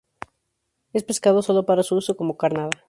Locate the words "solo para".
1.43-1.83